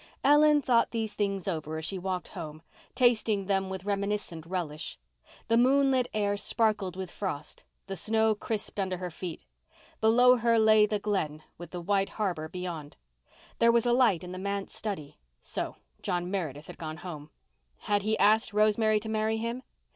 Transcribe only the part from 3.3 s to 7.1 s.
them with reminiscent relish. The moonlit air sparkled